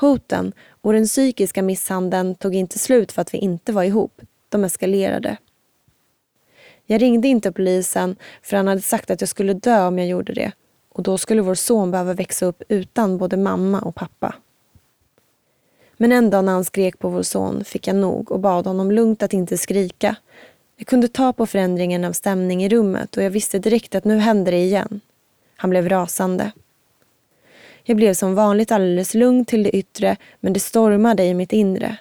[0.00, 0.52] Hoten
[0.88, 4.20] och den psykiska misshandeln tog inte slut för att vi inte var ihop.
[4.48, 5.36] De eskalerade.
[6.86, 10.32] Jag ringde inte polisen för han hade sagt att jag skulle dö om jag gjorde
[10.32, 10.52] det
[10.88, 14.34] och då skulle vår son behöva växa upp utan både mamma och pappa.
[15.96, 18.90] Men en dag när han skrek på vår son fick jag nog och bad honom
[18.90, 20.16] lugnt att inte skrika.
[20.76, 24.18] Jag kunde ta på förändringen av stämning i rummet och jag visste direkt att nu
[24.18, 25.00] händer det igen.
[25.56, 26.52] Han blev rasande.
[27.88, 31.96] Jag blev som vanligt alldeles lugn till det yttre men det stormade i mitt inre.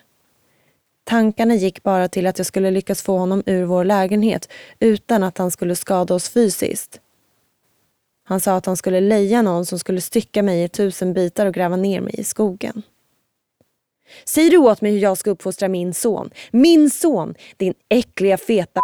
[1.04, 5.38] Tankarna gick bara till att jag skulle lyckas få honom ur vår lägenhet utan att
[5.38, 7.00] han skulle skada oss fysiskt.
[8.24, 11.54] Han sa att han skulle leja någon som skulle stycka mig i tusen bitar och
[11.54, 12.82] gräva ner mig i skogen.
[14.26, 16.30] Säger du åt mig hur jag ska uppfostra min son?
[16.52, 17.36] Min son!
[17.58, 18.82] Din äckliga feta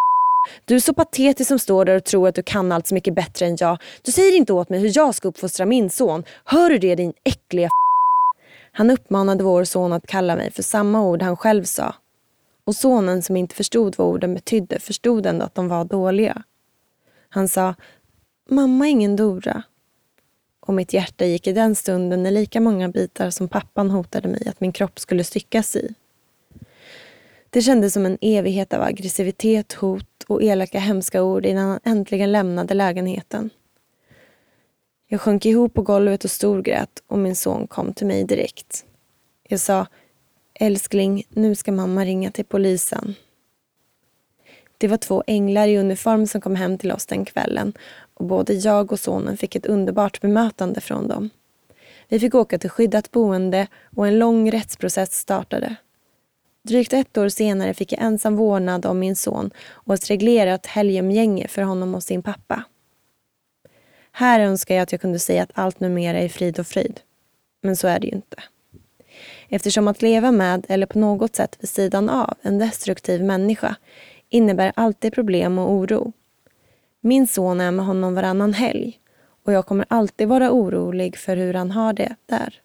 [0.66, 3.16] du är så patetisk som står där och tror att du kan allt så mycket
[3.16, 3.78] bättre än jag.
[4.02, 6.24] Du säger inte åt mig hur jag ska uppfostra min son.
[6.46, 7.70] Hör du det din äckliga
[8.72, 11.96] Han uppmanade vår son att kalla mig för samma ord han själv sa.
[12.66, 16.44] Och sonen som inte förstod vad orden betydde förstod ändå att de var dåliga.
[17.30, 17.76] Han sa,
[18.50, 19.64] mamma är ingen Dora.
[20.66, 24.48] Och mitt hjärta gick i den stunden i lika många bitar som pappan hotade mig
[24.48, 25.94] att min kropp skulle styckas i.
[27.50, 32.32] Det kändes som en evighet av aggressivitet, hot och elaka hemska ord innan han äntligen
[32.32, 33.50] lämnade lägenheten.
[35.08, 38.86] Jag sjönk ihop på golvet och storgrät och min son kom till mig direkt.
[39.50, 39.88] Jag sa
[40.54, 43.16] Älskling, nu ska mamma ringa till polisen.
[44.78, 47.74] Det var två änglar i uniform som kom hem till oss den kvällen
[48.14, 51.30] och både jag och sonen fick ett underbart bemötande från dem.
[52.08, 55.76] Vi fick åka till skyddat boende och en lång rättsprocess startade.
[56.64, 61.48] Drygt ett år senare fick jag ensam vårdnad om min son och ett reglerat helgumgänge
[61.48, 62.64] för honom och sin pappa.
[64.12, 67.00] Här önskar jag att jag kunde säga att allt numera är frid och fröjd.
[67.62, 68.38] Men så är det ju inte.
[69.50, 73.76] Eftersom att leva med eller på något sätt vid sidan av en destruktiv människa
[74.30, 76.14] innebär alltid problem och oro.
[77.02, 79.00] Min son är med honom varannan helg
[79.46, 82.63] och jag kommer alltid vara orolig för hur han har det där.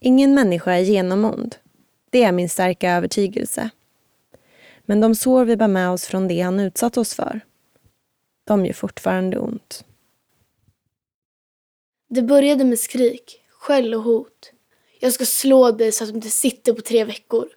[0.00, 1.56] Ingen människa är genomond.
[2.10, 3.70] Det är min starka övertygelse.
[4.84, 7.40] Men de sår vi bär med oss från det han utsatt oss för,
[8.44, 9.84] de gör fortfarande ont.
[12.08, 14.52] Det började med skrik, skäll och hot.
[15.00, 17.48] Jag ska slå dig så att du inte sitter på tre veckor.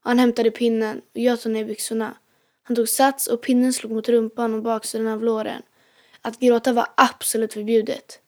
[0.00, 2.16] Han hämtade pinnen och jag tog ner byxorna.
[2.62, 5.62] Han tog sats och pinnen slog mot rumpan och baksidan av låren.
[6.22, 8.20] Att gråta var absolut förbjudet.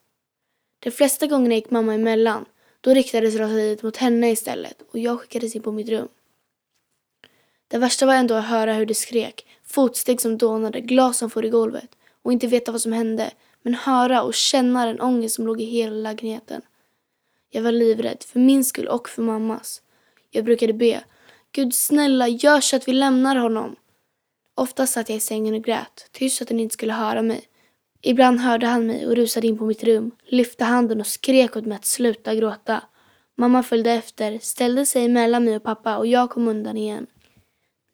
[0.79, 2.45] De flesta gångerna gick mamma emellan.
[2.85, 6.07] Då riktades raseriet mot henne istället och jag skickades in på mitt rum.
[7.67, 11.45] Det värsta var ändå att höra hur det skrek, fotsteg som dånade, glas som for
[11.45, 11.89] i golvet
[12.21, 15.65] och inte veta vad som hände men höra och känna den ångest som låg i
[15.65, 16.61] hela lägenheten.
[17.49, 19.81] Jag var livrädd, för min skull och för mammas.
[20.31, 21.03] Jag brukade be,
[21.51, 23.75] Gud snälla gör så att vi lämnar honom.
[24.55, 27.47] Ofta satt jag i sängen och grät, tyst så att den inte skulle höra mig.
[28.07, 31.65] Ibland hörde han mig och rusade in på mitt rum, lyfte handen och skrek åt
[31.65, 32.83] mig att sluta gråta.
[33.35, 37.07] Mamma följde efter, ställde sig mellan mig och pappa och jag kom undan igen.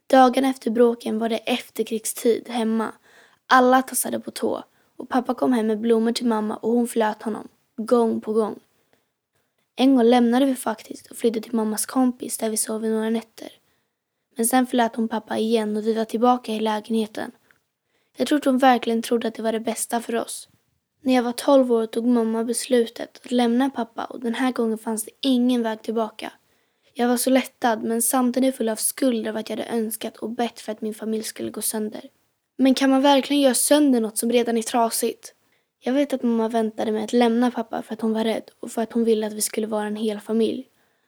[0.09, 2.91] Dagen efter bråken var det efterkrigstid hemma.
[3.47, 4.63] Alla tassade på tå
[4.97, 7.47] och pappa kom hem med blommor till mamma och hon flöt honom,
[7.77, 8.59] gång på gång.
[9.75, 13.09] En gång lämnade vi faktiskt och flydde till mammas kompis där vi sov i några
[13.09, 13.51] nätter.
[14.37, 17.31] Men sen förlät hon pappa igen och vi var tillbaka i lägenheten.
[18.17, 20.49] Jag tror att hon verkligen trodde att det var det bästa för oss.
[21.01, 24.77] När jag var 12 år tog mamma beslutet att lämna pappa och den här gången
[24.77, 26.31] fanns det ingen väg tillbaka.
[26.93, 30.29] Jag var så lättad men samtidigt full av skuld över att jag hade önskat och
[30.29, 32.01] bett för att min familj skulle gå sönder.
[32.57, 35.33] Men kan man verkligen göra sönder något som redan är trasigt?
[35.79, 38.71] Jag vet att mamma väntade med att lämna pappa för att hon var rädd och
[38.71, 40.67] för att hon ville att vi skulle vara en hel familj.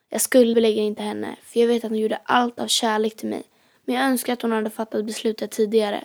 [0.09, 3.43] Jag skuldbelägger inte henne, för jag vet att hon gjorde allt av kärlek till mig.
[3.85, 6.03] Men jag önskar att hon hade fattat beslutet tidigare.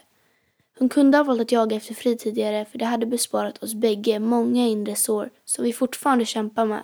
[0.78, 4.18] Hon kunde ha valt att jaga efter Frid tidigare för det hade besparat oss bägge
[4.18, 6.82] många inre sår som vi fortfarande kämpar med.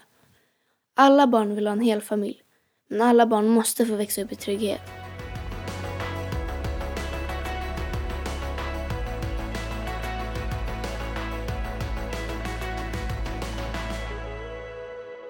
[0.97, 2.43] Alla barn vill ha en hel familj,
[2.89, 4.81] men alla barn måste få växa upp i trygghet.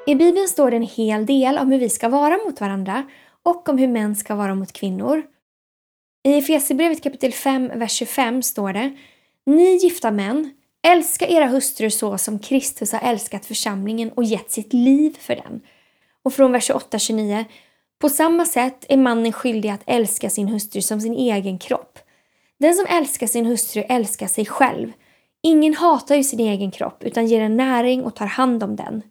[0.07, 3.03] I Bibeln står det en hel del om hur vi ska vara mot varandra
[3.43, 5.23] och om hur män ska vara mot kvinnor.
[6.27, 8.97] I Efesierbrevet kapitel 5, vers 25 står det
[9.47, 14.73] Ni gifta män, älska era hustrur så som Kristus har älskat församlingen och gett sitt
[14.73, 15.61] liv för den.
[16.23, 17.45] Och från vers 28-29
[17.99, 21.99] På samma sätt är mannen skyldig att älska sin hustru som sin egen kropp.
[22.59, 24.93] Den som älskar sin hustru älskar sig själv.
[25.43, 29.03] Ingen hatar ju sin egen kropp utan ger den näring och tar hand om den.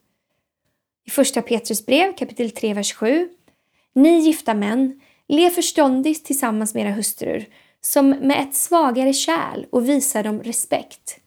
[1.06, 3.30] I första Petrus brev kapitel 3, vers 7.
[3.96, 7.46] Ni gifta män, lev förståndigt tillsammans med era hustrur
[7.82, 11.20] som med ett svagare kärl och visa dem respekt.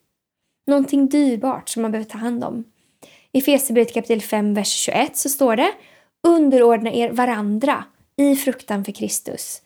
[0.66, 2.64] Någonting dyrbart som man behöver ta hand om.
[3.32, 5.72] I Efesierbrevet kapitel 5, vers 21 så står det
[6.26, 7.84] Underordna er varandra
[8.16, 9.62] i fruktan för Kristus.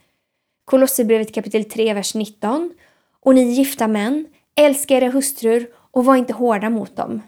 [0.65, 2.73] Kolosserbrevet kapitel 3, vers 19.
[3.21, 7.23] Och ni gifta män, älska era hustrur och var inte hårda mot dem.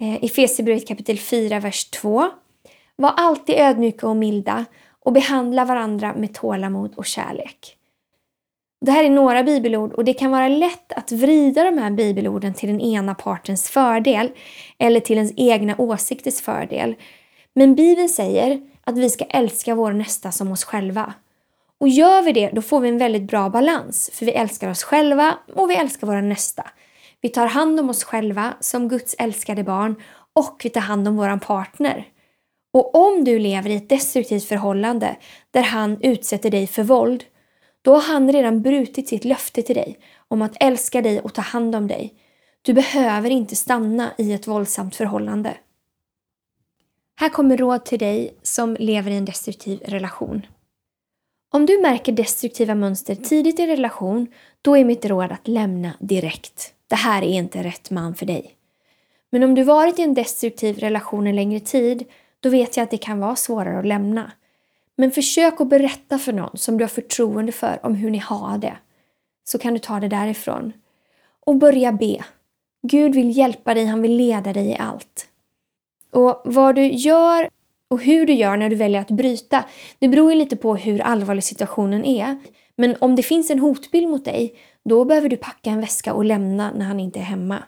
[0.00, 2.30] I Efesierbrevet kapitel 4, vers 2.
[2.96, 4.64] Var alltid ödmjuka och milda
[5.04, 7.76] och behandla varandra med tålamod och kärlek.
[8.80, 12.54] Det här är några bibelord och det kan vara lätt att vrida de här bibelorden
[12.54, 14.30] till den ena partens fördel
[14.78, 16.94] eller till ens egna åsikters fördel.
[17.54, 21.14] Men Bibeln säger att vi ska älska vår nästa som oss själva.
[21.80, 24.84] Och gör vi det, då får vi en väldigt bra balans, för vi älskar oss
[24.84, 26.70] själva och vi älskar våra nästa.
[27.20, 29.94] Vi tar hand om oss själva som Guds älskade barn
[30.32, 32.04] och vi tar hand om vår partner.
[32.74, 35.16] Och om du lever i ett destruktivt förhållande
[35.50, 37.24] där han utsätter dig för våld,
[37.82, 41.42] då har han redan brutit sitt löfte till dig om att älska dig och ta
[41.42, 42.14] hand om dig.
[42.62, 45.56] Du behöver inte stanna i ett våldsamt förhållande.
[47.16, 50.46] Här kommer råd till dig som lever i en destruktiv relation.
[51.52, 54.26] Om du märker destruktiva mönster tidigt i en relation,
[54.62, 56.74] då är mitt råd att lämna direkt.
[56.88, 58.54] Det här är inte rätt man för dig.
[59.30, 62.04] Men om du varit i en destruktiv relation en längre tid,
[62.44, 64.32] då vet jag att det kan vara svårare att lämna.
[64.96, 68.58] Men försök att berätta för någon som du har förtroende för om hur ni har
[68.58, 68.76] det.
[69.44, 70.72] Så kan du ta det därifrån.
[71.46, 72.24] Och börja be.
[72.82, 75.26] Gud vill hjälpa dig, han vill leda dig i allt.
[76.10, 77.48] Och vad du gör
[77.88, 79.64] och hur du gör när du väljer att bryta,
[79.98, 82.38] det beror ju lite på hur allvarlig situationen är.
[82.76, 84.54] Men om det finns en hotbild mot dig,
[84.84, 87.62] då behöver du packa en väska och lämna när han inte är hemma.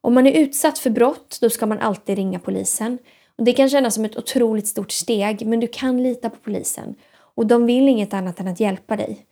[0.00, 2.98] Om man är utsatt för brott, då ska man alltid ringa polisen.
[3.38, 6.94] Och det kan kännas som ett otroligt stort steg, men du kan lita på polisen.
[7.34, 9.26] Och de vill inget annat än att hjälpa dig.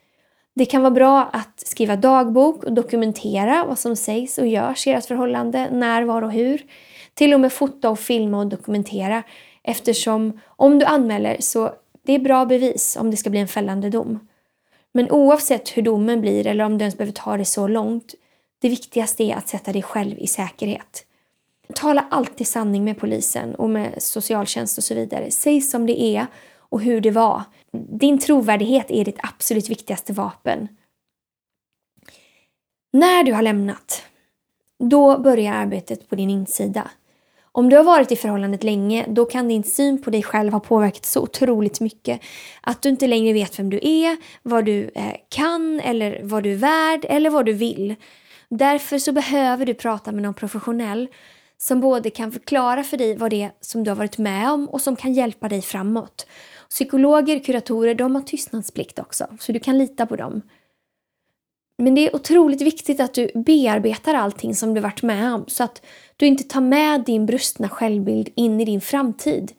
[0.54, 4.90] Det kan vara bra att skriva dagbok och dokumentera vad som sägs och görs i
[4.90, 6.62] ert förhållande, när, var och hur.
[7.14, 9.22] Till och med fota och filma och dokumentera
[9.62, 11.74] eftersom om du anmäler så
[12.06, 14.28] det är bra bevis om det ska bli en fällande dom.
[14.92, 18.14] Men oavsett hur domen blir eller om du ens behöver ta det så långt,
[18.62, 21.04] det viktigaste är att sätta dig själv i säkerhet.
[21.72, 25.30] Tala alltid sanning med polisen och med socialtjänst och så vidare.
[25.30, 27.42] Säg som det är och hur det var.
[27.98, 30.68] Din trovärdighet är ditt absolut viktigaste vapen.
[32.92, 34.02] När du har lämnat,
[34.78, 36.90] då börjar arbetet på din insida.
[37.54, 40.60] Om du har varit i förhållandet länge, då kan din syn på dig själv ha
[40.60, 42.20] påverkat så otroligt mycket
[42.60, 46.52] att du inte längre vet vem du är, vad du eh, kan eller vad du
[46.52, 47.94] är värd eller vad du vill.
[48.48, 51.08] Därför så behöver du prata med någon professionell
[51.62, 54.68] som både kan förklara för dig vad det är som du har varit med om
[54.68, 56.26] och som kan hjälpa dig framåt.
[56.70, 60.42] Psykologer, kuratorer, de har tystnadsplikt också, så du kan lita på dem.
[61.78, 65.64] Men det är otroligt viktigt att du bearbetar allting som du varit med om så
[65.64, 65.82] att
[66.16, 69.52] du inte tar med din brustna självbild in i din framtid.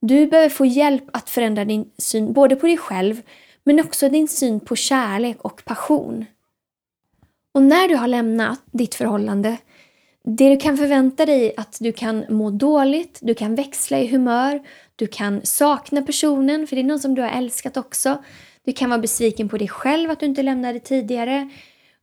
[0.00, 3.22] Du behöver få hjälp att förändra din syn både på dig själv
[3.64, 6.24] men också din syn på kärlek och passion.
[7.54, 9.56] Och när du har lämnat ditt förhållande,
[10.24, 14.06] det du kan förvänta dig är att du kan må dåligt, du kan växla i
[14.06, 14.62] humör,
[14.96, 18.22] du kan sakna personen, för det är någon som du har älskat också.
[18.64, 21.50] Du kan vara besviken på dig själv att du inte lämnade tidigare.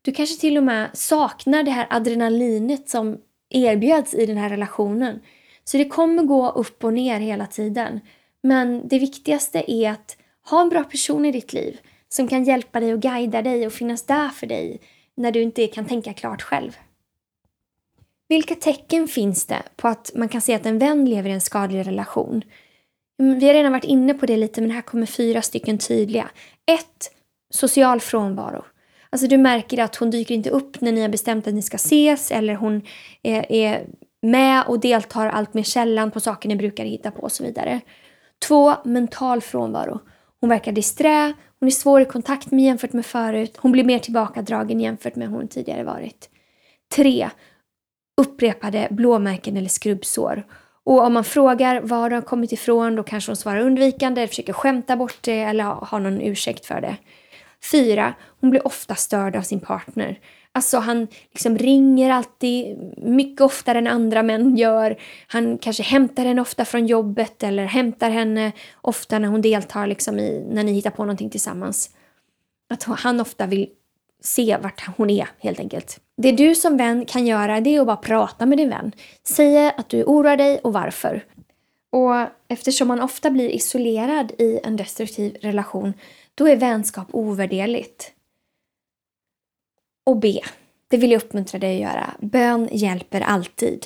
[0.01, 3.17] Du kanske till och med saknar det här adrenalinet som
[3.49, 5.19] erbjöds i den här relationen.
[5.63, 7.99] Så det kommer gå upp och ner hela tiden.
[8.43, 10.17] Men det viktigaste är att
[10.49, 13.73] ha en bra person i ditt liv som kan hjälpa dig och guida dig och
[13.73, 14.81] finnas där för dig
[15.15, 16.77] när du inte kan tänka klart själv.
[18.29, 21.41] Vilka tecken finns det på att man kan se att en vän lever i en
[21.41, 22.41] skadlig relation?
[23.19, 26.29] Mm, vi har redan varit inne på det lite, men här kommer fyra stycken tydliga.
[26.65, 26.85] 1.
[27.49, 28.63] Social frånvaro.
[29.09, 31.75] Alltså du märker att hon dyker inte upp när ni har bestämt att ni ska
[31.75, 32.81] ses eller hon
[33.23, 33.87] är, är
[34.21, 37.81] med och deltar allt mer sällan på saker ni brukar hitta på och så vidare.
[38.47, 38.73] 2.
[38.85, 39.99] Mental frånvaro.
[40.41, 43.99] Hon verkar disträ, hon är svår i kontakt med jämfört med förut, hon blir mer
[43.99, 46.29] tillbakadragen jämfört med hur hon tidigare varit.
[46.95, 47.29] 3.
[48.19, 50.43] Upprepade blåmärken eller skrubbsår.
[50.83, 54.53] Och om man frågar var det har kommit ifrån då kanske hon svarar undvikande, försöker
[54.53, 56.97] skämta bort det eller har någon ursäkt för det.
[57.71, 58.13] 4.
[58.41, 60.19] Hon blir ofta störd av sin partner.
[60.51, 64.97] Alltså han liksom ringer alltid mycket oftare än andra män gör.
[65.27, 68.51] Han kanske hämtar henne ofta från jobbet eller hämtar henne
[68.81, 71.89] ofta när hon deltar liksom i, när ni hittar på någonting tillsammans.
[72.69, 73.69] Att han ofta vill
[74.23, 75.99] se vart hon är helt enkelt.
[76.21, 78.91] Det du som vän kan göra det är att bara prata med din vän.
[79.23, 81.25] Säga att du oroar dig och varför.
[81.89, 85.93] Och eftersom man ofta blir isolerad i en destruktiv relation
[86.35, 88.11] då är vänskap ovärderligt.
[90.05, 90.39] Och be.
[90.87, 92.13] Det vill jag uppmuntra dig att göra.
[92.19, 93.85] Bön hjälper alltid.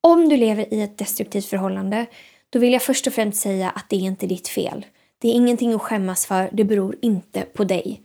[0.00, 2.06] Om du lever i ett destruktivt förhållande
[2.50, 4.86] då vill jag först och främst säga att det är inte ditt fel.
[5.18, 8.00] Det är ingenting att skämmas för, det beror inte på dig.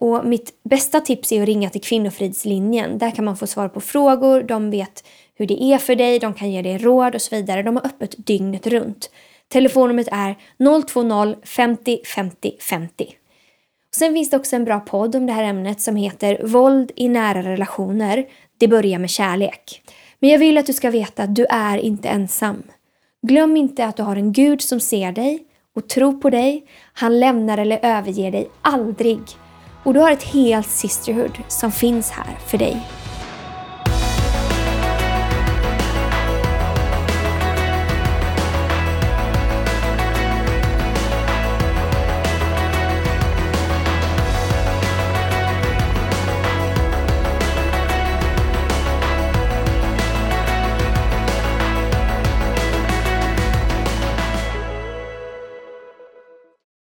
[0.00, 2.98] Och mitt bästa tips är att ringa till Kvinnofridslinjen.
[2.98, 6.34] Där kan man få svar på frågor, de vet hur det är för dig, de
[6.34, 7.62] kan ge dig råd och så vidare.
[7.62, 9.10] De har öppet dygnet runt.
[9.48, 10.36] Telefonnumret är
[10.86, 13.14] 020 50 50 50.
[13.96, 17.08] Sen finns det också en bra podd om det här ämnet som heter Våld i
[17.08, 18.26] nära relationer.
[18.58, 19.82] Det börjar med kärlek.
[20.18, 22.62] Men jag vill att du ska veta att du är inte ensam.
[23.22, 25.38] Glöm inte att du har en Gud som ser dig
[25.76, 26.64] och tror på dig.
[26.92, 29.20] Han lämnar eller överger dig aldrig.
[29.82, 32.86] Och du har ett helt sisterhood som finns här för dig.